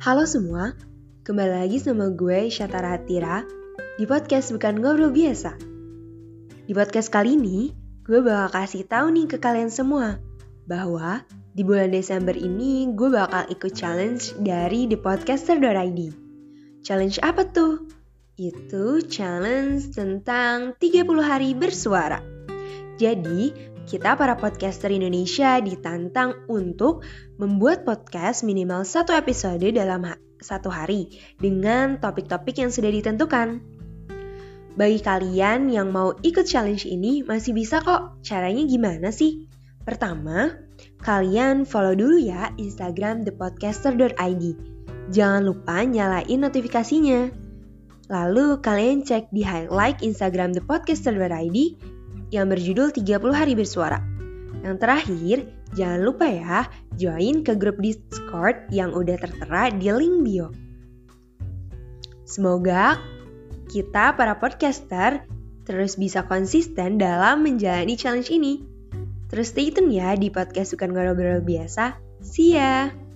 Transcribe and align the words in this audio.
Halo 0.00 0.24
semua, 0.24 0.72
kembali 1.28 1.60
lagi 1.60 1.76
sama 1.76 2.08
gue 2.08 2.48
Syatara 2.48 2.96
Hatira 2.96 3.44
di 4.00 4.08
podcast 4.08 4.48
Bukan 4.48 4.80
Ngobrol 4.80 5.12
Biasa. 5.12 5.60
Di 6.64 6.72
podcast 6.72 7.12
kali 7.12 7.36
ini, 7.36 7.76
gue 8.08 8.24
bakal 8.24 8.48
kasih 8.48 8.88
tahu 8.88 9.12
nih 9.12 9.28
ke 9.28 9.36
kalian 9.36 9.68
semua 9.68 10.16
bahwa 10.64 11.20
di 11.52 11.60
bulan 11.68 11.92
Desember 11.92 12.32
ini 12.32 12.88
gue 12.96 13.12
bakal 13.12 13.44
ikut 13.52 13.76
challenge 13.76 14.32
dari 14.40 14.88
thepodcaster.id. 14.88 16.00
Challenge 16.80 17.16
apa 17.20 17.44
tuh? 17.52 17.84
Itu 18.40 19.04
challenge 19.04 19.92
tentang 19.92 20.80
30 20.80 21.04
hari 21.20 21.52
bersuara. 21.52 22.24
Jadi, 22.96 23.52
kita 23.88 24.16
para 24.16 24.36
podcaster 24.36 24.92
Indonesia 24.92 25.60
ditantang 25.60 26.36
untuk 26.50 27.04
membuat 27.40 27.84
podcast 27.88 28.44
minimal 28.44 28.84
satu 28.84 29.16
episode 29.16 29.64
dalam 29.72 30.04
satu 30.40 30.72
hari 30.72 31.20
dengan 31.36 32.00
topik-topik 32.00 32.60
yang 32.60 32.72
sudah 32.72 32.90
ditentukan. 32.92 33.60
Bagi 34.74 35.00
kalian 35.02 35.68
yang 35.68 35.92
mau 35.92 36.16
ikut 36.24 36.46
challenge 36.48 36.88
ini 36.88 37.20
masih 37.26 37.52
bisa 37.52 37.84
kok. 37.84 38.22
Caranya 38.24 38.64
gimana 38.64 39.12
sih? 39.12 39.50
Pertama, 39.84 40.56
kalian 41.02 41.68
follow 41.68 41.92
dulu 41.96 42.16
ya 42.20 42.54
Instagram 42.56 43.26
thepodcaster.id. 43.26 44.44
Jangan 45.10 45.42
lupa 45.42 45.82
nyalain 45.82 46.38
notifikasinya. 46.40 47.34
Lalu 48.10 48.58
kalian 48.62 49.02
cek 49.06 49.30
di 49.30 49.42
highlight 49.42 50.02
Instagram 50.02 50.54
thepodcaster.id 50.54 51.58
yang 52.30 52.50
berjudul 52.50 52.94
30 52.94 53.34
hari 53.34 53.52
bersuara. 53.58 53.98
Yang 54.62 54.76
terakhir, 54.82 55.36
jangan 55.74 56.00
lupa 56.02 56.26
ya 56.26 56.66
join 56.98 57.42
ke 57.42 57.54
grup 57.58 57.78
Discord 57.82 58.70
yang 58.70 58.94
udah 58.94 59.18
tertera 59.18 59.70
di 59.70 59.90
link 59.90 60.16
bio. 60.22 60.48
Semoga 62.26 62.98
kita 63.70 64.14
para 64.14 64.38
podcaster 64.38 65.26
terus 65.66 65.94
bisa 65.98 66.26
konsisten 66.26 66.98
dalam 66.98 67.46
menjalani 67.46 67.94
challenge 67.94 68.30
ini. 68.30 68.62
Terus 69.30 69.54
stay 69.54 69.70
tune 69.70 69.94
ya 69.94 70.18
di 70.18 70.26
podcast 70.30 70.74
Bukan 70.74 70.90
Ngobrol 70.90 71.42
Biasa. 71.42 71.94
See 72.18 72.58
ya! 72.58 73.09